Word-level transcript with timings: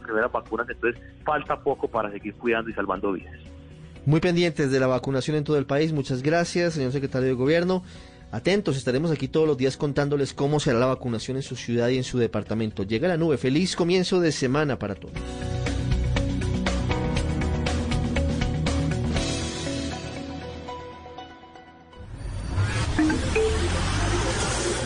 primeras 0.00 0.32
vacunas, 0.32 0.66
entonces 0.70 1.00
falta 1.24 1.60
poco 1.60 1.86
para 1.86 2.10
seguir 2.10 2.34
cuidando 2.34 2.70
y 2.70 2.72
salvando 2.72 3.12
vidas. 3.12 3.34
Muy 4.06 4.20
pendientes 4.20 4.70
de 4.70 4.80
la 4.80 4.86
vacunación 4.86 5.36
en 5.36 5.44
todo 5.44 5.58
el 5.58 5.66
país. 5.66 5.92
Muchas 5.92 6.22
gracias, 6.22 6.74
señor 6.74 6.92
secretario 6.92 7.28
de 7.28 7.34
Gobierno. 7.34 7.84
Atentos, 8.30 8.78
estaremos 8.78 9.10
aquí 9.10 9.28
todos 9.28 9.46
los 9.46 9.58
días 9.58 9.76
contándoles 9.76 10.32
cómo 10.32 10.58
será 10.60 10.78
la 10.78 10.86
vacunación 10.86 11.36
en 11.36 11.42
su 11.42 11.56
ciudad 11.56 11.88
y 11.90 11.98
en 11.98 12.04
su 12.04 12.18
departamento. 12.18 12.82
Llega 12.82 13.06
la 13.06 13.18
nube. 13.18 13.36
Feliz 13.36 13.76
comienzo 13.76 14.20
de 14.20 14.32
semana 14.32 14.78
para 14.78 14.94
todos. 14.94 15.14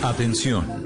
Atención. 0.02 0.85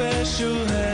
special 0.00 0.89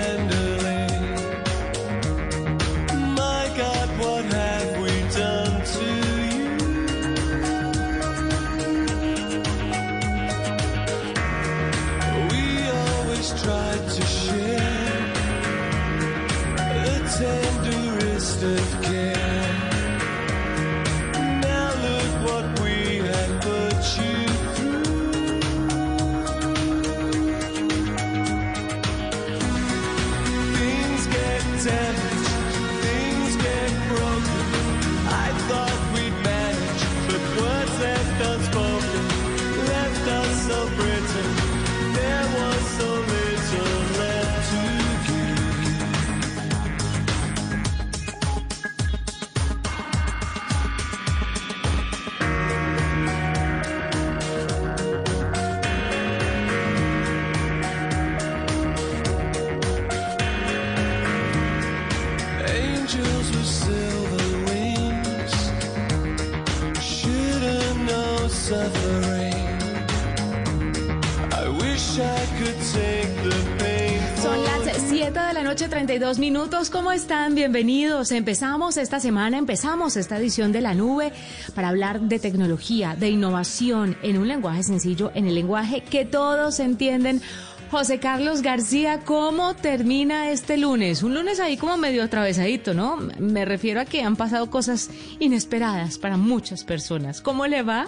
noche, 75.56 75.68
32 75.70 76.18
minutos. 76.18 76.68
¿Cómo 76.68 76.92
están? 76.92 77.34
Bienvenidos. 77.34 78.12
Empezamos 78.12 78.76
esta 78.76 79.00
semana, 79.00 79.38
empezamos 79.38 79.96
esta 79.96 80.18
edición 80.18 80.52
de 80.52 80.60
La 80.60 80.74
Nube 80.74 81.14
para 81.54 81.68
hablar 81.70 82.02
de 82.02 82.18
tecnología, 82.18 82.94
de 82.94 83.08
innovación 83.08 83.96
en 84.02 84.18
un 84.18 84.28
lenguaje 84.28 84.62
sencillo, 84.64 85.10
en 85.14 85.26
el 85.26 85.34
lenguaje 85.34 85.80
que 85.82 86.04
todos 86.04 86.60
entienden. 86.60 87.22
José 87.70 87.98
Carlos 88.00 88.42
García, 88.42 89.00
¿cómo 89.06 89.56
termina 89.56 90.30
este 90.30 90.58
lunes? 90.58 91.02
Un 91.02 91.14
lunes 91.14 91.40
ahí 91.40 91.56
como 91.56 91.78
medio 91.78 92.02
atravesadito, 92.02 92.74
¿no? 92.74 92.98
Me 93.18 93.46
refiero 93.46 93.80
a 93.80 93.86
que 93.86 94.02
han 94.02 94.16
pasado 94.16 94.50
cosas 94.50 94.90
inesperadas 95.20 95.96
para 95.96 96.18
muchas 96.18 96.64
personas. 96.64 97.22
¿Cómo 97.22 97.46
le 97.46 97.62
va? 97.62 97.86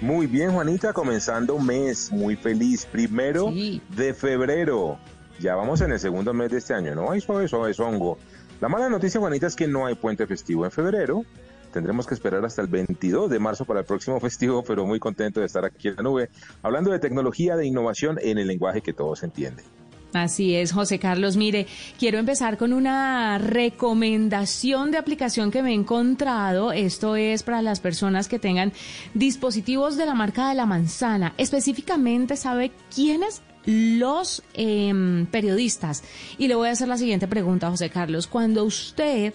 Muy 0.00 0.26
bien, 0.26 0.52
Juanita, 0.52 0.94
comenzando 0.94 1.56
un 1.56 1.66
mes 1.66 2.10
muy 2.10 2.36
feliz. 2.36 2.86
Primero 2.90 3.50
Sí. 3.52 3.82
de 3.94 4.14
febrero. 4.14 4.98
Ya 5.40 5.54
vamos 5.54 5.80
en 5.80 5.92
el 5.92 6.00
segundo 6.00 6.34
mes 6.34 6.50
de 6.50 6.58
este 6.58 6.74
año, 6.74 6.94
¿no? 6.94 7.10
Ay, 7.10 7.20
suave, 7.20 7.46
suave, 7.46 7.72
hongo. 7.78 8.18
La 8.60 8.68
mala 8.68 8.88
noticia, 8.88 9.20
Juanita, 9.20 9.46
es 9.46 9.54
que 9.54 9.68
no 9.68 9.86
hay 9.86 9.94
puente 9.94 10.26
festivo 10.26 10.64
en 10.64 10.70
febrero. 10.72 11.24
Tendremos 11.72 12.06
que 12.06 12.14
esperar 12.14 12.44
hasta 12.44 12.60
el 12.60 12.68
22 12.68 13.30
de 13.30 13.38
marzo 13.38 13.64
para 13.64 13.80
el 13.80 13.86
próximo 13.86 14.18
festivo, 14.20 14.64
pero 14.64 14.84
muy 14.84 14.98
contento 14.98 15.40
de 15.40 15.46
estar 15.46 15.64
aquí 15.64 15.88
en 15.88 15.96
la 15.96 16.02
nube, 16.02 16.30
hablando 16.62 16.90
de 16.90 16.98
tecnología, 16.98 17.56
de 17.56 17.66
innovación 17.66 18.18
en 18.20 18.38
el 18.38 18.48
lenguaje 18.48 18.82
que 18.82 18.92
todos 18.92 19.22
entienden. 19.22 19.64
Así 20.12 20.54
es, 20.54 20.72
José 20.72 20.98
Carlos. 20.98 21.36
Mire, 21.36 21.66
quiero 21.98 22.18
empezar 22.18 22.56
con 22.56 22.72
una 22.72 23.36
recomendación 23.38 24.90
de 24.90 24.98
aplicación 24.98 25.50
que 25.50 25.62
me 25.62 25.70
he 25.70 25.74
encontrado. 25.74 26.72
Esto 26.72 27.14
es 27.16 27.42
para 27.42 27.60
las 27.60 27.80
personas 27.80 28.26
que 28.26 28.38
tengan 28.38 28.72
dispositivos 29.12 29.96
de 29.96 30.06
la 30.06 30.14
marca 30.14 30.48
de 30.48 30.54
la 30.54 30.64
manzana. 30.64 31.34
Específicamente, 31.36 32.36
¿sabe 32.36 32.72
quiénes? 32.94 33.42
Los 33.66 34.42
em, 34.54 35.26
periodistas. 35.26 36.02
Y 36.38 36.48
le 36.48 36.54
voy 36.54 36.68
a 36.68 36.72
hacer 36.72 36.88
la 36.88 36.96
siguiente 36.96 37.28
pregunta, 37.28 37.70
José 37.70 37.90
Carlos. 37.90 38.26
Cuando 38.26 38.64
usted 38.64 39.34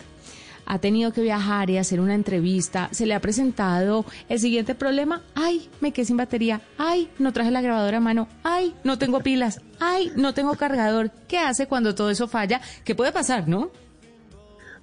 ha 0.65 0.79
tenido 0.79 1.11
que 1.11 1.21
viajar 1.21 1.69
y 1.69 1.77
hacer 1.77 1.99
una 1.99 2.15
entrevista, 2.15 2.89
se 2.91 3.05
le 3.05 3.13
ha 3.13 3.19
presentado 3.19 4.05
el 4.29 4.39
siguiente 4.39 4.75
problema, 4.75 5.21
ay, 5.35 5.69
me 5.81 5.91
quedé 5.91 6.05
sin 6.05 6.17
batería, 6.17 6.61
ay, 6.77 7.09
no 7.19 7.33
traje 7.33 7.51
la 7.51 7.61
grabadora 7.61 7.97
a 7.97 8.01
mano, 8.01 8.27
ay, 8.43 8.73
no 8.83 8.97
tengo 8.97 9.21
pilas, 9.21 9.61
ay, 9.79 10.11
no 10.15 10.33
tengo 10.33 10.55
cargador. 10.55 11.11
¿Qué 11.27 11.37
hace 11.37 11.67
cuando 11.67 11.95
todo 11.95 12.09
eso 12.09 12.27
falla? 12.27 12.61
¿Qué 12.83 12.95
puede 12.95 13.11
pasar, 13.11 13.47
no? 13.47 13.71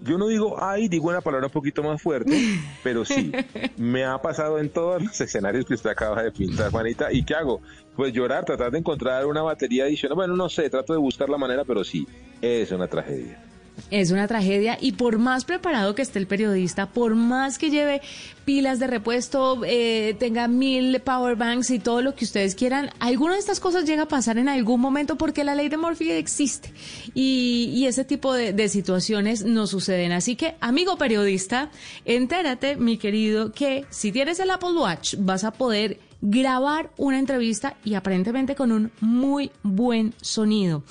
Yo 0.03 0.17
no 0.17 0.29
digo 0.29 0.57
ay, 0.63 0.89
digo 0.89 1.11
una 1.11 1.21
palabra 1.21 1.49
un 1.49 1.53
poquito 1.53 1.83
más 1.83 2.01
fuerte, 2.01 2.59
pero 2.83 3.05
sí, 3.05 3.33
me 3.77 4.05
ha 4.05 4.17
pasado 4.19 4.59
en 4.59 4.71
todos 4.71 5.03
los 5.03 5.21
escenarios 5.21 5.67
que 5.67 5.75
usted 5.75 5.91
acaba 5.91 6.23
de 6.23 6.33
pintar, 6.33 6.71
Juanita. 6.71 7.13
¿Y 7.13 7.23
qué 7.23 7.35
hago? 7.35 7.61
Pues 7.97 8.13
llorar, 8.13 8.45
tratar 8.45 8.71
de 8.71 8.79
encontrar 8.79 9.27
una 9.27 9.43
batería 9.43 9.85
adicional. 9.85 10.17
Bueno, 10.17 10.37
no 10.37 10.49
sé, 10.49 10.71
trato 10.71 10.95
de 10.95 10.99
buscar 10.99 11.29
la 11.29 11.37
manera, 11.37 11.65
pero 11.67 11.85
sí, 11.85 12.07
es 12.41 12.73
una 12.73 12.89
tragedia. 12.89 13.50
Es 13.91 14.11
una 14.11 14.29
tragedia 14.29 14.79
y 14.81 14.93
por 14.93 15.19
más 15.19 15.45
preparado 15.45 15.95
que 15.95 16.03
esté 16.03 16.19
el 16.19 16.27
periodista, 16.27 16.87
por 16.87 17.15
más 17.15 17.59
que 17.59 17.71
lleve 17.71 18.03
pilas 18.45 18.79
de 18.79 18.87
repuesto, 18.87 19.61
eh, 19.65 20.17
tenga 20.19 20.49
mil 20.49 21.01
power 21.01 21.37
banks 21.37 21.71
y 21.71 21.79
todo 21.79 22.03
lo 22.03 22.15
que 22.15 22.25
ustedes 22.25 22.55
quieran, 22.55 22.91
alguna 22.99 23.35
de 23.35 23.39
estas 23.39 23.61
cosas 23.61 23.85
llega 23.85 24.03
a 24.03 24.09
pasar 24.09 24.39
en 24.39 24.49
algún 24.49 24.81
momento 24.81 25.17
porque 25.17 25.45
la 25.45 25.55
ley 25.55 25.69
de 25.69 25.77
Murphy 25.77 26.11
existe 26.11 26.73
y, 27.15 27.85
ese 27.87 28.05
tipo 28.05 28.35
de, 28.35 28.53
de 28.53 28.69
situaciones 28.69 29.45
no 29.45 29.67
suceden. 29.67 30.13
Así 30.13 30.37
que, 30.37 30.55
amigo 30.61 30.97
periodista, 30.97 31.71
entérate, 32.05 32.77
mi 32.77 32.99
querido, 32.99 33.53
que 33.53 33.85
si 33.91 34.13
tienes 34.13 34.39
el 34.39 34.51
Apple 34.51 34.73
Watch 34.73 35.15
vas 35.19 35.45
a 35.45 35.51
poder 35.51 35.99
grabar 36.23 36.91
una 36.97 37.19
entrevista 37.19 37.77
y 37.85 37.95
aparentemente 37.95 38.55
con 38.55 38.73
un 38.73 38.91
muy 39.01 39.51
buen 39.63 40.15
sonido. 40.21 40.83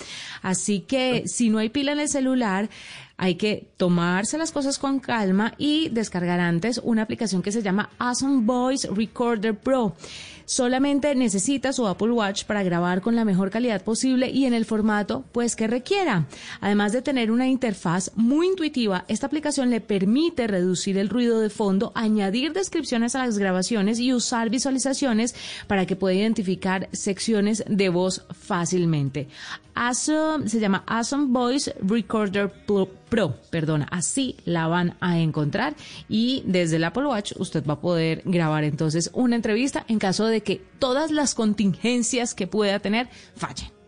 Así 0.42 0.82
que 0.82 1.24
si 1.28 1.50
no 1.50 1.60
hay 1.60 1.70
pila 1.70 1.92
en 1.92 2.00
el 2.00 2.10
celular, 2.10 2.70
hay 3.19 3.35
que 3.35 3.68
tomarse 3.75 4.38
las 4.38 4.51
cosas 4.51 4.80
con 4.80 5.00
calma 5.00 5.54
y 5.57 5.89
descargar 5.89 6.39
antes 6.39 6.80
una 6.83 7.01
aplicación 7.01 7.42
que 7.42 7.51
se 7.51 7.62
llama 7.62 7.89
Awesome 8.00 8.45
Voice 8.45 8.88
Recorder 8.88 9.56
Pro. 9.56 9.95
Solamente 10.45 11.13
necesita 11.13 11.74
su 11.74 11.86
Apple 11.86 12.10
Watch 12.10 12.45
para 12.45 12.63
grabar 12.63 13.01
con 13.01 13.16
la 13.16 13.24
mejor 13.24 13.51
calidad 13.51 13.83
posible 13.83 14.31
y 14.31 14.45
en 14.45 14.56
el 14.56 14.66
formato 14.66 15.24
pues 15.31 15.56
que 15.56 15.68
requiera. 15.68 16.25
Además 16.60 16.92
de 16.92 17.04
tener 17.04 17.30
una 17.30 17.48
interfaz 17.48 18.10
muy 18.16 18.48
intuitiva, 18.48 19.06
esta 19.10 19.27
aplicación 19.27 19.69
le 19.69 19.80
permite 19.80 20.48
reducir 20.48 20.98
el 20.98 21.10
ruido 21.10 21.39
de 21.39 21.51
fondo, 21.51 21.92
añadir 21.94 22.51
descripciones 22.54 23.13
a 23.13 23.25
las 23.25 23.38
grabaciones 23.38 24.00
y 24.00 24.12
usar 24.12 24.50
visualizaciones 24.50 25.36
para 25.68 25.86
que 25.86 25.95
pueda 25.95 26.15
identificar 26.15 26.89
secciones 26.94 27.63
de 27.68 27.89
voz 27.89 28.25
fácilmente. 28.31 29.27
Se 29.94 30.60
llama 30.60 30.83
Awesome 30.88 31.27
Voice 31.30 31.74
Recorder 31.81 32.51
Pro, 32.65 32.89
Pro, 33.10 33.36
perdona, 33.50 33.88
así 33.92 34.38
la 34.46 34.68
van 34.68 34.96
a 35.00 35.20
encontrar 35.20 35.76
y 36.08 36.44
desde 36.46 36.76
el 36.76 36.84
Apple 36.84 37.08
Watch 37.08 37.34
usted 37.38 37.66
va 37.66 37.74
a 37.74 37.82
poder 37.82 38.22
grabar 38.26 38.64
entonces 38.64 39.10
una 39.14 39.36
entrevista 39.36 39.84
en 39.88 40.00
caso 40.00 40.28
de 40.28 40.42
que 40.42 40.62
todas 40.78 41.12
las 41.12 41.34
contingencias 41.34 42.36
que 42.36 42.48
pueda 42.48 42.80
tener 42.80 43.10
fallen. 43.36 43.79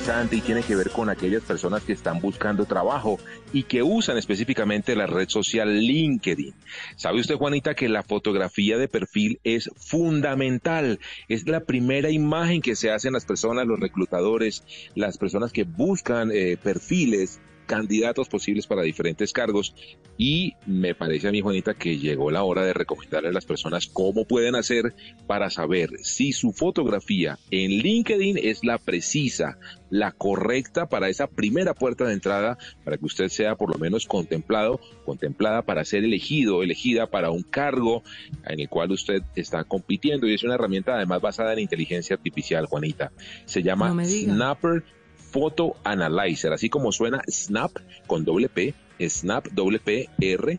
Interesante 0.00 0.36
y 0.36 0.40
tiene 0.40 0.62
que 0.62 0.76
ver 0.76 0.90
con 0.90 1.10
aquellas 1.10 1.42
personas 1.42 1.82
que 1.82 1.92
están 1.92 2.20
buscando 2.20 2.64
trabajo 2.64 3.18
y 3.52 3.64
que 3.64 3.82
usan 3.82 4.16
específicamente 4.16 4.96
la 4.96 5.06
red 5.06 5.28
social 5.28 5.78
LinkedIn. 5.78 6.54
¿Sabe 6.96 7.20
usted, 7.20 7.34
Juanita, 7.34 7.74
que 7.74 7.88
la 7.88 8.02
fotografía 8.02 8.78
de 8.78 8.88
perfil 8.88 9.40
es 9.44 9.70
fundamental? 9.76 11.00
Es 11.28 11.46
la 11.46 11.60
primera 11.60 12.10
imagen 12.10 12.62
que 12.62 12.76
se 12.76 12.90
hacen 12.90 13.12
las 13.12 13.26
personas, 13.26 13.66
los 13.66 13.78
reclutadores, 13.78 14.64
las 14.94 15.18
personas 15.18 15.52
que 15.52 15.64
buscan 15.64 16.30
eh, 16.32 16.56
perfiles 16.62 17.40
candidatos 17.70 18.28
posibles 18.28 18.66
para 18.66 18.82
diferentes 18.82 19.32
cargos 19.32 19.76
y 20.18 20.54
me 20.66 20.96
parece 20.96 21.28
a 21.28 21.30
mí, 21.30 21.40
Juanita, 21.40 21.74
que 21.74 21.98
llegó 21.98 22.32
la 22.32 22.42
hora 22.42 22.64
de 22.64 22.72
recomendarle 22.72 23.28
a 23.28 23.32
las 23.32 23.46
personas 23.46 23.86
cómo 23.86 24.24
pueden 24.24 24.56
hacer 24.56 24.92
para 25.28 25.50
saber 25.50 25.90
si 26.02 26.32
su 26.32 26.50
fotografía 26.52 27.38
en 27.52 27.70
LinkedIn 27.70 28.38
es 28.42 28.64
la 28.64 28.78
precisa, 28.78 29.56
la 29.88 30.10
correcta 30.10 30.88
para 30.88 31.10
esa 31.10 31.28
primera 31.28 31.72
puerta 31.72 32.06
de 32.06 32.14
entrada, 32.14 32.58
para 32.82 32.98
que 32.98 33.06
usted 33.06 33.28
sea 33.28 33.54
por 33.54 33.72
lo 33.72 33.78
menos 33.78 34.04
contemplado, 34.04 34.80
contemplada 35.04 35.62
para 35.62 35.84
ser 35.84 36.02
elegido, 36.02 36.64
elegida 36.64 37.06
para 37.06 37.30
un 37.30 37.44
cargo 37.44 38.02
en 38.46 38.58
el 38.58 38.68
cual 38.68 38.90
usted 38.90 39.22
está 39.36 39.62
compitiendo 39.62 40.26
y 40.26 40.34
es 40.34 40.42
una 40.42 40.56
herramienta 40.56 40.96
además 40.96 41.20
basada 41.20 41.52
en 41.52 41.60
inteligencia 41.60 42.16
artificial, 42.16 42.66
Juanita. 42.66 43.12
Se 43.44 43.62
llama 43.62 43.94
No. 43.94 44.04
Snapper 44.04 44.82
Photo 45.30 45.76
Analyzer, 45.84 46.52
así 46.52 46.68
como 46.68 46.92
suena 46.92 47.22
Snap 47.28 47.72
con 48.06 48.24
doble 48.24 48.48
P, 48.48 48.74
Snap 49.00 49.48
doble 49.48 49.78
P 49.78 50.08
R 50.20 50.58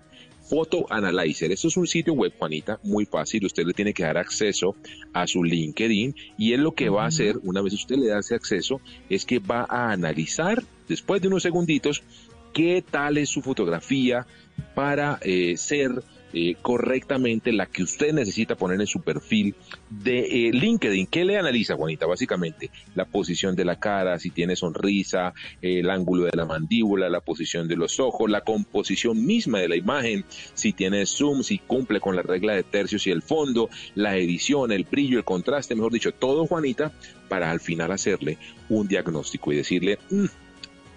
Photo 0.49 0.85
Analyzer. 0.89 1.51
Esto 1.51 1.69
es 1.69 1.77
un 1.77 1.87
sitio 1.87 2.13
web, 2.13 2.33
Juanita, 2.37 2.79
muy 2.83 3.05
fácil. 3.05 3.45
Usted 3.45 3.65
le 3.65 3.73
tiene 3.73 3.93
que 3.93 4.03
dar 4.03 4.17
acceso 4.17 4.75
a 5.13 5.25
su 5.25 5.43
LinkedIn 5.43 6.13
y 6.37 6.53
él 6.53 6.61
lo 6.61 6.73
que 6.73 6.89
va 6.89 7.03
a 7.03 7.07
hacer, 7.07 7.37
una 7.43 7.61
vez 7.61 7.73
usted 7.73 7.95
le 7.95 8.07
da 8.07 8.19
ese 8.19 8.35
acceso, 8.35 8.81
es 9.09 9.25
que 9.25 9.39
va 9.39 9.65
a 9.69 9.91
analizar, 9.91 10.61
después 10.89 11.21
de 11.21 11.29
unos 11.29 11.43
segunditos, 11.43 12.03
qué 12.53 12.83
tal 12.89 13.17
es 13.17 13.29
su 13.29 13.41
fotografía 13.41 14.27
para 14.75 15.19
eh, 15.21 15.55
ser 15.55 16.03
eh, 16.33 16.55
correctamente 16.61 17.51
la 17.51 17.65
que 17.65 17.83
usted 17.83 18.13
necesita 18.13 18.55
poner 18.55 18.79
en 18.79 18.87
su 18.87 19.01
perfil 19.01 19.55
de 19.89 20.47
eh, 20.47 20.51
LinkedIn. 20.53 21.07
¿Qué 21.07 21.25
le 21.25 21.37
analiza, 21.37 21.75
Juanita? 21.75 22.05
Básicamente, 22.05 22.69
la 22.95 23.05
posición 23.05 23.55
de 23.55 23.65
la 23.65 23.79
cara, 23.79 24.19
si 24.19 24.29
tiene 24.29 24.55
sonrisa, 24.55 25.33
el 25.61 25.89
ángulo 25.89 26.25
de 26.25 26.31
la 26.33 26.45
mandíbula, 26.45 27.09
la 27.09 27.21
posición 27.21 27.67
de 27.67 27.75
los 27.75 27.99
ojos, 27.99 28.29
la 28.29 28.41
composición 28.41 29.25
misma 29.25 29.59
de 29.59 29.69
la 29.69 29.75
imagen, 29.75 30.25
si 30.53 30.73
tiene 30.73 31.05
zoom, 31.05 31.43
si 31.43 31.57
cumple 31.59 31.99
con 31.99 32.15
la 32.15 32.21
regla 32.21 32.53
de 32.53 32.63
tercios 32.63 33.05
y 33.07 33.11
el 33.11 33.21
fondo, 33.21 33.69
la 33.95 34.17
edición, 34.17 34.71
el 34.71 34.83
brillo, 34.83 35.17
el 35.17 35.23
contraste, 35.23 35.75
mejor 35.75 35.91
dicho, 35.91 36.13
todo, 36.13 36.47
Juanita, 36.47 36.91
para 37.27 37.51
al 37.51 37.59
final 37.59 37.91
hacerle 37.91 38.37
un 38.69 38.87
diagnóstico 38.87 39.51
y 39.51 39.57
decirle, 39.57 39.99
"Mm, 40.09 40.25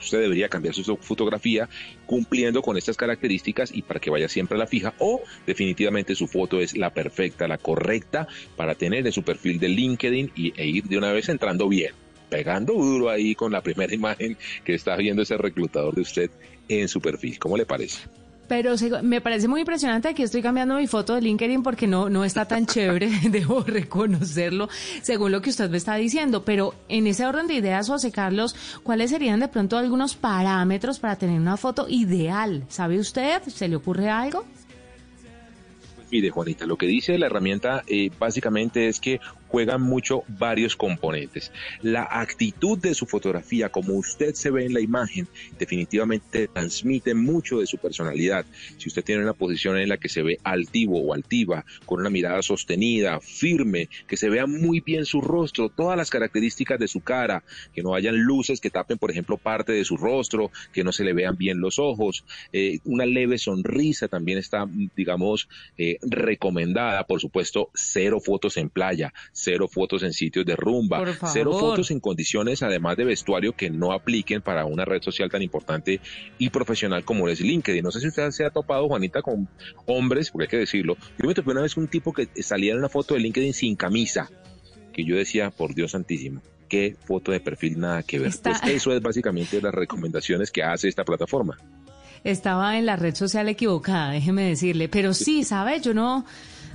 usted 0.05 0.21
debería 0.21 0.49
cambiar 0.49 0.75
su 0.75 0.97
fotografía 0.97 1.69
cumpliendo 2.07 2.63
con 2.63 2.77
estas 2.77 2.97
características 2.97 3.73
y 3.75 3.83
para 3.83 4.01
que 4.01 4.11
vaya 4.11 4.29
siempre 4.29 4.57
a 4.57 4.59
la 4.59 4.67
fija 4.67 4.95
o 4.99 5.23
definitivamente 5.47 6.15
su 6.15 6.27
foto 6.27 6.61
es 6.61 6.77
la 6.77 6.91
perfecta, 6.91 7.49
la 7.49 7.59
correcta 7.59 8.29
para 8.57 8.75
tener 8.75 9.07
en 9.07 9.13
su 9.13 9.23
perfil 9.23 9.59
de 9.59 9.69
LinkedIn 9.69 10.33
y, 10.35 10.53
e 10.57 10.67
ir 10.67 10.85
de 10.85 10.99
una 10.99 11.13
vez 11.13 11.29
entrando 11.29 11.69
bien, 11.69 11.93
pegando 12.31 12.75
duro 12.75 13.11
ahí 13.11 13.35
con 13.35 13.53
la 13.53 13.63
primera 13.63 13.95
imagen 14.01 14.37
que 14.65 14.75
está 14.75 14.97
viendo 14.97 15.23
ese 15.23 15.37
reclutador 15.37 15.95
de 15.95 16.03
usted 16.03 16.31
en 16.69 16.89
su 16.89 17.01
perfil. 17.01 17.39
¿Cómo 17.39 17.57
le 17.57 17.67
parece? 17.67 18.24
Pero 18.49 18.75
me 19.03 19.21
parece 19.21 19.49
muy 19.49 19.61
impresionante. 19.61 20.09
Aquí 20.09 20.23
estoy 20.23 20.43
cambiando 20.43 20.77
mi 20.77 20.87
foto 20.87 21.15
de 21.15 21.23
LinkedIn 21.23 21.63
porque 21.63 21.87
no, 21.87 22.09
no 22.11 22.25
está 22.25 22.45
tan 22.45 22.67
chévere, 22.67 23.11
debo 23.31 23.63
reconocerlo, 23.63 24.69
según 25.03 25.33
lo 25.33 25.41
que 25.41 25.51
usted 25.51 25.71
me 25.71 25.77
está 25.77 25.95
diciendo. 25.95 26.45
Pero 26.45 26.75
en 26.89 27.07
ese 27.07 27.27
orden 27.27 27.47
de 27.47 27.55
ideas, 27.55 27.89
José 27.89 28.13
Carlos, 28.13 28.55
¿cuáles 28.83 29.11
serían 29.11 29.41
de 29.41 29.49
pronto 29.49 29.79
algunos 29.79 30.15
parámetros 30.15 30.99
para 30.99 31.17
tener 31.17 31.41
una 31.41 31.57
foto 31.57 31.87
ideal? 31.89 32.65
¿Sabe 32.69 32.99
usted? 32.99 33.43
¿Se 33.47 33.69
le 33.69 33.77
ocurre 33.77 34.11
algo? 34.11 34.45
Mire, 36.11 36.31
Juanita, 36.31 36.67
lo 36.67 36.77
que 36.77 36.87
dice 36.87 37.19
la 37.19 37.27
herramienta 37.27 37.83
eh, 37.89 38.11
básicamente 38.21 38.89
es 38.89 39.01
que 39.01 39.21
juegan 39.55 39.83
mucho 39.83 40.25
varios 40.27 40.75
componentes. 40.75 41.53
La 41.81 42.09
actitud 42.11 42.77
de 42.77 42.93
su 42.93 43.07
fotografía, 43.07 43.69
como 43.69 43.95
usted 43.95 44.35
se 44.35 44.51
ve 44.51 44.65
en 44.65 44.75
la 44.75 44.81
imagen, 44.81 45.29
definitivamente 45.57 46.49
transmite 46.49 47.15
mucho 47.15 47.61
de 47.61 47.67
su 47.69 47.79
personalidad. 47.79 48.45
Si 48.79 48.89
usted 48.89 49.05
tiene 49.05 49.23
una 49.23 49.33
posición 49.33 49.79
en 49.79 49.91
la 49.91 49.97
que 49.97 50.09
se 50.09 50.23
ve 50.23 50.41
altivo 50.43 51.01
o 51.01 51.15
altiva, 51.15 51.65
con 51.87 52.01
una 52.01 52.11
mirada 52.11 52.43
sostenida, 52.43 53.21
firme, 53.21 53.89
que 54.09 54.17
se 54.17 54.29
vea 54.29 54.49
muy 54.49 54.81
bien 54.81 55.05
su 55.05 55.21
rostro, 55.21 55.69
todas 55.69 55.97
las 55.97 56.11
características 56.11 56.81
de 56.81 56.89
su 56.89 57.03
cara, 57.03 57.45
que 57.73 57.85
no 57.85 57.95
hayan 57.95 58.17
luces 58.25 58.61
que 58.61 58.71
tapen, 58.71 58.99
por 58.99 59.13
ejemplo, 59.13 59.37
parte 59.37 59.71
de 59.71 59.85
su 59.85 59.97
rostro, 59.97 60.51
que 60.73 60.83
no 60.83 60.91
se 60.91 61.05
le 61.05 61.13
vean 61.13 61.37
bien 61.37 61.61
los 61.61 61.79
ojos, 61.79 62.25
eh, 62.53 62.81
una 62.83 63.07
leve 63.07 63.39
sonrisa 63.39 64.09
también 64.09 64.39
está, 64.39 64.67
digamos, 64.97 65.49
eh, 65.79 65.99
recomendada, 66.03 67.07
por 67.07 67.21
supuesto, 67.21 67.71
cero 67.73 68.19
fotos 68.19 68.57
en 68.57 68.69
playa, 68.69 69.15
cero 69.45 69.69
fotos 69.71 70.03
en 70.03 70.13
sitios 70.13 70.45
de 70.47 70.57
rumba, 70.57 70.99
cero 71.33 71.53
fotos 71.61 71.91
en 71.91 72.01
condiciones 72.01 72.63
además 72.63 72.97
de 72.97 73.05
vestuario 73.05 73.53
que 73.53 73.71
no 73.71 73.93
apliquen 73.93 74.41
para 74.43 74.65
una 74.65 74.85
red 74.85 75.03
social 75.03 75.31
tan 75.31 75.43
importante 75.43 76.01
y 76.39 76.51
profesional 76.51 77.05
como 77.05 77.29
es 77.29 77.41
LinkedIn. 77.41 77.83
No 77.85 77.91
sé 77.91 78.01
si 78.01 78.09
usted 78.09 78.31
se 78.31 78.45
ha 78.45 78.51
topado, 78.51 78.89
Juanita, 78.89 79.23
con 79.23 79.49
hombres, 79.87 80.31
porque 80.31 80.45
hay 80.45 80.51
que 80.51 80.57
decirlo. 80.59 80.97
Yo 81.19 81.29
me 81.29 81.35
topé 81.35 81.51
una 81.51 81.63
vez 81.63 81.77
un 81.77 81.89
tipo 81.89 82.13
que 82.13 82.29
salía 82.43 82.73
en 82.73 82.79
una 82.79 82.89
foto 82.89 83.15
de 83.15 83.21
LinkedIn 83.21 83.53
sin 83.53 83.77
camisa, 83.77 84.31
que 84.93 85.05
yo 85.05 85.17
decía, 85.17 85.51
por 85.51 85.75
Dios 85.75 85.91
santísimo, 85.93 86.41
qué 86.69 86.97
foto 87.05 87.33
de 87.33 87.41
perfil 87.41 87.79
nada 87.79 88.03
que 88.03 88.19
ver. 88.19 88.29
Está- 88.29 88.59
Pues 88.63 88.73
eso 88.75 88.93
es 88.93 89.03
básicamente 89.03 89.61
las 89.61 89.75
recomendaciones 89.75 90.51
que 90.51 90.63
hace 90.63 90.89
esta 90.89 91.05
plataforma. 91.05 91.59
Estaba 92.23 92.79
en 92.79 92.87
la 92.87 92.97
red 92.97 93.15
social 93.15 93.49
equivocada, 93.51 94.13
déjeme 94.13 94.45
decirle. 94.49 94.89
Pero 94.89 95.13
sí, 95.13 95.45
¿sabe? 95.45 95.81
Yo 95.81 95.93
no, 95.93 96.25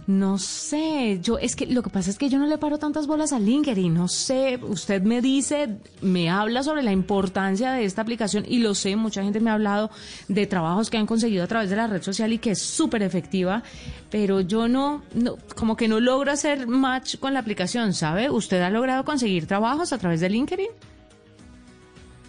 no 0.09 0.39
sé. 0.39 1.19
Yo, 1.21 1.37
es 1.37 1.55
que 1.55 1.67
lo 1.67 1.83
que 1.83 1.91
pasa 1.91 2.09
es 2.09 2.17
que 2.17 2.29
yo 2.29 2.39
no 2.39 2.47
le 2.47 2.57
paro 2.57 2.79
tantas 2.79 3.05
bolas 3.05 3.31
a 3.31 3.37
LinkedIn. 3.37 3.93
No 3.93 4.07
sé. 4.07 4.59
Usted 4.59 5.03
me 5.03 5.21
dice, 5.21 5.77
me 6.01 6.31
habla 6.31 6.63
sobre 6.63 6.81
la 6.81 6.91
importancia 6.91 7.73
de 7.73 7.85
esta 7.85 8.01
aplicación 8.01 8.43
y 8.47 8.57
lo 8.57 8.73
sé. 8.73 8.95
Mucha 8.95 9.21
gente 9.21 9.39
me 9.39 9.51
ha 9.51 9.53
hablado 9.53 9.91
de 10.27 10.47
trabajos 10.47 10.89
que 10.89 10.97
han 10.97 11.05
conseguido 11.05 11.43
a 11.43 11.47
través 11.47 11.69
de 11.69 11.75
la 11.75 11.85
red 11.85 12.01
social 12.01 12.33
y 12.33 12.39
que 12.39 12.51
es 12.51 12.59
súper 12.59 13.03
efectiva. 13.03 13.61
Pero 14.09 14.41
yo 14.41 14.67
no, 14.67 15.03
no, 15.13 15.37
como 15.55 15.77
que 15.77 15.87
no 15.87 15.99
logro 15.99 16.31
hacer 16.31 16.65
match 16.65 17.17
con 17.19 17.35
la 17.35 17.41
aplicación, 17.41 17.93
¿sabe? 17.93 18.31
¿Usted 18.31 18.61
ha 18.61 18.71
logrado 18.71 19.05
conseguir 19.05 19.45
trabajos 19.45 19.93
a 19.93 19.99
través 19.99 20.21
de 20.21 20.29
LinkedIn? 20.31 20.69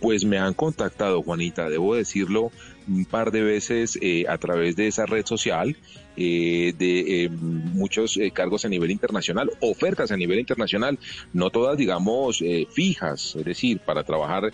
Pues 0.00 0.26
me 0.26 0.36
han 0.36 0.52
contactado, 0.52 1.22
Juanita, 1.22 1.70
debo 1.70 1.94
decirlo, 1.94 2.52
un 2.88 3.06
par 3.06 3.30
de 3.30 3.42
veces 3.42 3.98
eh, 4.02 4.24
a 4.28 4.36
través 4.36 4.76
de 4.76 4.88
esa 4.88 5.06
red 5.06 5.24
social, 5.24 5.76
eh, 6.22 6.74
de 6.76 7.24
eh, 7.24 7.28
muchos 7.30 8.18
eh, 8.18 8.30
cargos 8.30 8.66
a 8.66 8.68
nivel 8.68 8.90
internacional, 8.90 9.50
ofertas 9.60 10.12
a 10.12 10.18
nivel 10.18 10.38
internacional, 10.38 10.98
no 11.32 11.48
todas, 11.48 11.78
digamos, 11.78 12.42
eh, 12.42 12.66
fijas, 12.70 13.36
es 13.36 13.44
decir, 13.44 13.80
para 13.80 14.04
trabajar 14.04 14.52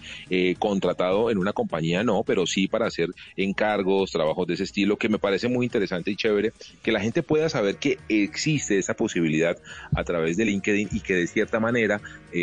contratado 0.58 1.30
en 1.30 1.38
una 1.38 1.52
compañía, 1.52 2.04
no, 2.04 2.22
pero 2.22 2.46
sí 2.46 2.68
para 2.68 2.86
hacer 2.86 3.08
encargos, 3.36 4.12
trabajos 4.12 4.46
de 4.46 4.54
ese 4.54 4.64
estilo, 4.64 4.96
que 4.96 5.08
me 5.08 5.18
parece 5.18 5.48
muy 5.48 5.66
interesante 5.66 6.10
y 6.10 6.16
chévere, 6.16 6.52
que 6.82 6.92
la 6.92 7.00
gente 7.00 7.22
pueda 7.22 7.48
saber 7.48 7.76
que 7.76 7.98
existe 8.08 8.78
esa 8.78 8.94
posibilidad 8.94 9.56
a 9.94 10.04
través 10.04 10.36
de 10.36 10.44
LinkedIn 10.44 10.90
y 10.92 11.00
que 11.00 11.14
de 11.14 11.26
cierta 11.26 11.58
manera 11.58 12.00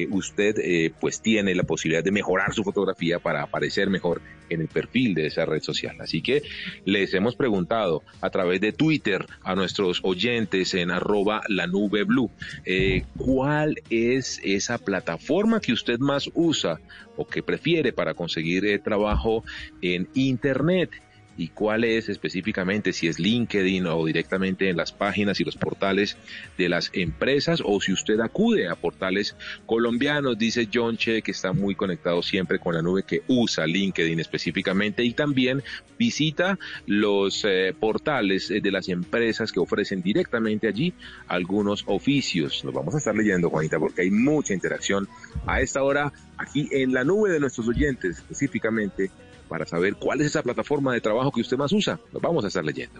usted 0.10 0.92
pues 1.00 1.22
tiene 1.22 1.54
la 1.54 1.64
posibilidad 1.64 2.04
de 2.04 2.12
mejorar 2.12 2.54
su 2.54 2.64
fotografía 2.64 3.20
para 3.20 3.44
aparecer 3.44 3.90
mejor 3.90 4.22
en 4.50 4.62
el 4.62 4.68
perfil 4.68 5.14
de 5.14 5.28
esa 5.28 5.46
red 5.46 5.62
social. 5.62 5.98
Así 6.00 6.22
que 6.22 6.44
les 6.86 7.14
hemos 7.14 7.36
preguntado 7.36 8.04
a 8.22 8.30
través 8.30 8.62
de 8.62 8.72
Twitter 8.72 9.13
a 9.44 9.56
nuestros 9.56 10.00
oyentes 10.04 10.74
en 10.74 10.92
arroba 10.92 11.42
la 11.48 11.68
nube 11.68 12.04
blue, 12.04 12.32
eh, 12.66 13.04
¿cuál 13.18 13.76
es 13.90 14.40
esa 14.44 14.78
plataforma 14.78 15.60
que 15.60 15.74
usted 15.74 16.00
más 16.00 16.30
usa 16.34 16.80
o 17.16 17.26
que 17.26 17.44
prefiere 17.44 17.94
para 17.94 18.14
conseguir 18.14 18.66
eh, 18.66 18.80
trabajo 18.80 19.44
en 19.82 20.08
Internet? 20.14 20.92
Y 21.38 21.50
cuál 21.50 21.84
es 21.84 22.10
específicamente, 22.10 22.94
si 22.94 23.08
es 23.08 23.20
LinkedIn 23.20 23.88
o 23.88 24.06
directamente 24.06 24.70
en 24.70 24.78
las 24.78 24.92
páginas 24.92 25.40
y 25.40 25.44
los 25.44 25.56
portales 25.56 26.18
de 26.58 26.70
las 26.70 26.92
empresas 26.94 27.62
o 27.64 27.80
si 27.82 27.92
usted 27.94 28.20
acude 28.20 28.70
a 28.70 28.76
portales 28.76 29.36
colombianos, 29.66 30.38
dice 30.38 30.70
John 30.72 30.98
Che, 30.98 31.22
que 31.22 31.32
está 31.32 31.54
muy 31.54 31.76
conectado 31.76 32.22
siempre 32.22 32.60
con 32.60 32.76
la 32.76 32.82
nube, 32.82 33.04
que 33.04 33.24
usa 33.28 33.66
LinkedIn 33.66 34.20
específicamente 34.20 35.04
y 35.04 35.14
también 35.14 35.64
visita 35.98 36.60
los 36.86 37.46
eh, 37.46 37.74
portales 37.80 38.52
eh, 38.52 38.62
de 38.62 38.72
las 38.72 38.90
empresas 38.90 39.52
que 39.52 39.60
ofrecen 39.60 40.02
directamente 40.02 40.68
allí 40.68 40.94
algunos 41.28 41.84
oficios. 41.88 42.64
Los 42.64 42.74
vamos 42.74 42.96
a 42.96 42.98
estar 42.98 43.16
leyendo, 43.16 43.50
Juanita, 43.50 43.80
porque 43.80 44.04
hay 44.04 44.12
mucha 44.12 44.54
interacción 44.54 45.08
a 45.46 45.62
esta 45.62 45.84
hora 45.84 46.12
aquí 46.38 46.68
en 46.72 46.94
la 46.94 47.04
nube 47.04 47.32
de 47.32 47.40
nuestros 47.40 47.68
oyentes 47.68 48.18
específicamente 48.18 49.12
para 49.54 49.68
saber 49.68 49.94
cuál 49.98 50.20
es 50.20 50.26
esa 50.26 50.42
plataforma 50.42 50.92
de 50.94 51.00
trabajo 51.00 51.32
que 51.32 51.42
usted 51.42 51.56
más 51.58 51.72
usa. 51.72 52.00
Lo 52.12 52.20
vamos 52.20 52.44
a 52.44 52.48
estar 52.48 52.66
leyendo. 52.66 53.00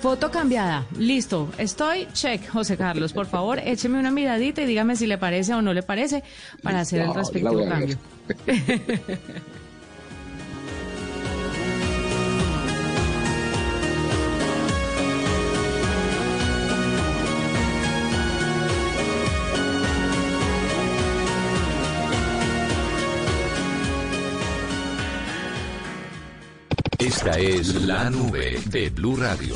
Foto 0.00 0.30
cambiada. 0.30 0.86
Listo. 0.96 1.50
Estoy. 1.58 2.08
Check, 2.14 2.48
José 2.48 2.78
Carlos. 2.78 3.12
Por 3.12 3.26
favor, 3.26 3.58
écheme 3.58 3.98
una 4.00 4.10
miradita 4.10 4.62
y 4.62 4.64
dígame 4.64 4.96
si 4.96 5.06
le 5.06 5.18
parece 5.18 5.52
o 5.52 5.60
no 5.60 5.74
le 5.74 5.82
parece 5.82 6.24
para 6.62 6.80
hacer 6.80 7.02
el 7.02 7.08
No, 7.08 7.12
la 7.12 7.20
respectivo 7.20 7.68
cambio. 7.68 7.98
Esta 27.22 27.38
es 27.38 27.74
la 27.84 28.08
nube 28.08 28.58
de 28.70 28.88
Blue 28.88 29.14
Radio. 29.14 29.54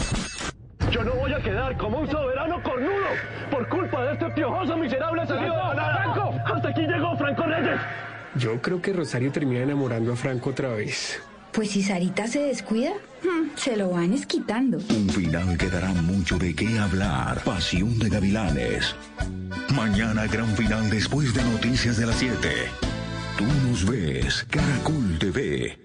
Yo 0.90 1.02
no 1.02 1.14
voy 1.14 1.32
a 1.32 1.40
quedar 1.40 1.74
como 1.78 2.00
un 2.00 2.10
soberano 2.10 2.62
cornudo 2.62 3.06
por 3.50 3.66
culpa 3.70 4.04
de 4.04 4.12
este 4.12 4.28
piojoso 4.32 4.76
miserable 4.76 5.26
salido 5.26 5.54
de 5.54 5.74
Franco. 5.74 6.34
Hasta 6.44 6.68
aquí 6.68 6.82
llegó 6.82 7.16
Franco 7.16 7.42
Reyes. 7.44 7.80
Yo 8.34 8.60
creo 8.60 8.82
que 8.82 8.92
Rosario 8.92 9.32
termina 9.32 9.62
enamorando 9.62 10.12
a 10.12 10.16
Franco 10.16 10.50
otra 10.50 10.74
vez. 10.74 11.22
Pues 11.52 11.70
si 11.70 11.82
Sarita 11.82 12.26
se 12.26 12.40
descuida, 12.40 12.90
hmm, 13.22 13.56
se 13.56 13.78
lo 13.78 13.88
van 13.88 14.12
esquitando. 14.12 14.76
Un 14.90 15.08
final 15.08 15.56
que 15.56 15.70
dará 15.70 15.88
mucho 15.88 16.36
de 16.36 16.54
qué 16.54 16.78
hablar. 16.78 17.42
Pasión 17.44 17.98
de 17.98 18.10
Gavilanes. 18.10 18.94
Mañana 19.74 20.26
gran 20.26 20.48
final 20.48 20.90
después 20.90 21.32
de 21.32 21.42
Noticias 21.44 21.96
de 21.96 22.04
las 22.04 22.16
7. 22.16 22.46
Tú 23.38 23.44
nos 23.66 23.86
ves, 23.86 24.46
Caracol 24.50 25.18
TV. 25.18 25.84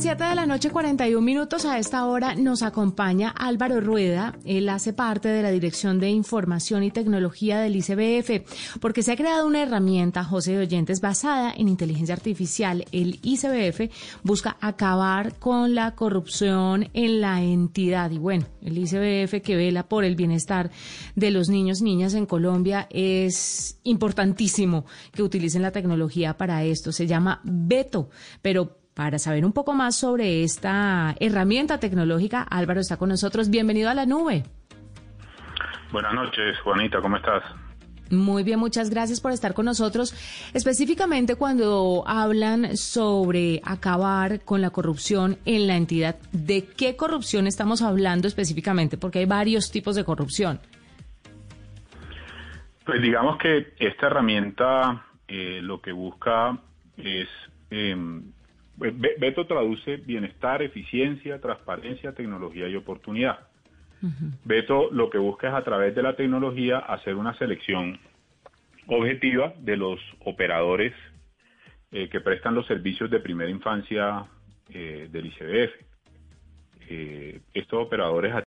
Las 0.00 0.04
7 0.04 0.24
de 0.24 0.34
la 0.34 0.46
noche, 0.46 0.70
41 0.70 1.20
minutos. 1.20 1.66
A 1.66 1.78
esta 1.78 2.06
hora 2.06 2.34
nos 2.34 2.62
acompaña 2.62 3.28
Álvaro 3.28 3.82
Rueda. 3.82 4.34
Él 4.46 4.70
hace 4.70 4.94
parte 4.94 5.28
de 5.28 5.42
la 5.42 5.50
Dirección 5.50 6.00
de 6.00 6.08
Información 6.08 6.82
y 6.84 6.90
Tecnología 6.90 7.60
del 7.60 7.76
ICBF, 7.76 8.78
porque 8.80 9.02
se 9.02 9.12
ha 9.12 9.16
creado 9.16 9.46
una 9.46 9.62
herramienta, 9.62 10.24
José 10.24 10.52
de 10.52 10.60
Oyentes, 10.60 11.02
basada 11.02 11.52
en 11.54 11.68
inteligencia 11.68 12.14
artificial. 12.14 12.86
El 12.92 13.20
ICBF 13.22 13.92
busca 14.22 14.56
acabar 14.62 15.38
con 15.38 15.74
la 15.74 15.94
corrupción 15.94 16.88
en 16.94 17.20
la 17.20 17.42
entidad. 17.42 18.10
Y 18.10 18.16
bueno, 18.16 18.46
el 18.62 18.78
ICBF 18.78 19.42
que 19.42 19.56
vela 19.56 19.86
por 19.86 20.04
el 20.04 20.16
bienestar 20.16 20.70
de 21.14 21.30
los 21.30 21.50
niños 21.50 21.82
y 21.82 21.84
niñas 21.84 22.14
en 22.14 22.24
Colombia 22.24 22.86
es 22.88 23.78
importantísimo 23.82 24.86
que 25.12 25.22
utilicen 25.22 25.60
la 25.60 25.72
tecnología 25.72 26.38
para 26.38 26.64
esto. 26.64 26.90
Se 26.90 27.06
llama 27.06 27.42
Beto, 27.44 28.08
pero 28.40 28.79
para 29.00 29.18
saber 29.18 29.46
un 29.46 29.54
poco 29.54 29.72
más 29.72 29.96
sobre 29.96 30.42
esta 30.42 31.16
herramienta 31.20 31.80
tecnológica, 31.80 32.42
Álvaro 32.42 32.80
está 32.80 32.98
con 32.98 33.08
nosotros. 33.08 33.48
Bienvenido 33.48 33.88
a 33.88 33.94
la 33.94 34.04
nube. 34.04 34.42
Buenas 35.90 36.12
noches, 36.12 36.58
Juanita, 36.62 37.00
¿cómo 37.00 37.16
estás? 37.16 37.42
Muy 38.10 38.42
bien, 38.42 38.58
muchas 38.58 38.90
gracias 38.90 39.22
por 39.22 39.32
estar 39.32 39.54
con 39.54 39.64
nosotros. 39.64 40.12
Específicamente 40.52 41.34
cuando 41.36 42.04
hablan 42.06 42.76
sobre 42.76 43.62
acabar 43.64 44.40
con 44.44 44.60
la 44.60 44.68
corrupción 44.68 45.38
en 45.46 45.66
la 45.66 45.76
entidad, 45.78 46.16
¿de 46.32 46.66
qué 46.66 46.94
corrupción 46.94 47.46
estamos 47.46 47.80
hablando 47.80 48.28
específicamente? 48.28 48.98
Porque 48.98 49.20
hay 49.20 49.24
varios 49.24 49.70
tipos 49.70 49.96
de 49.96 50.04
corrupción. 50.04 50.60
Pues 52.84 53.00
digamos 53.00 53.38
que 53.38 53.72
esta 53.78 54.08
herramienta 54.08 55.06
eh, 55.26 55.60
lo 55.62 55.80
que 55.80 55.92
busca 55.92 56.58
es, 56.98 57.28
eh, 57.70 57.94
Be- 57.96 58.39
Beto 58.80 59.46
traduce 59.46 59.98
bienestar, 59.98 60.62
eficiencia, 60.62 61.38
transparencia, 61.38 62.14
tecnología 62.14 62.66
y 62.66 62.76
oportunidad. 62.76 63.38
Beto 64.44 64.90
lo 64.90 65.10
que 65.10 65.18
busca 65.18 65.48
es 65.48 65.54
a 65.54 65.62
través 65.62 65.94
de 65.94 66.02
la 66.02 66.16
tecnología 66.16 66.78
hacer 66.78 67.16
una 67.16 67.36
selección 67.36 67.98
objetiva 68.86 69.52
de 69.58 69.76
los 69.76 70.00
operadores 70.24 70.94
eh, 71.92 72.08
que 72.08 72.20
prestan 72.20 72.54
los 72.54 72.66
servicios 72.66 73.10
de 73.10 73.20
primera 73.20 73.50
infancia 73.50 74.24
eh, 74.70 75.08
del 75.10 75.26
ICBF. 75.26 75.72
Eh, 76.88 77.40
estos 77.52 77.86
operadores 77.86 78.32